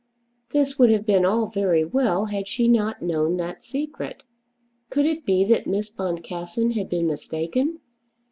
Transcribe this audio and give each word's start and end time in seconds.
This 0.51 0.79
would 0.79 0.89
have 0.89 1.05
been 1.05 1.25
all 1.25 1.45
very 1.45 1.85
well 1.85 2.25
had 2.25 2.47
she 2.47 2.67
not 2.67 3.03
known 3.03 3.37
that 3.37 3.63
secret. 3.63 4.23
Could 4.89 5.05
it 5.05 5.25
be 5.25 5.43
that 5.43 5.67
Miss 5.67 5.91
Boncassen 5.91 6.71
had 6.71 6.89
been 6.89 7.05
mistaken? 7.05 7.79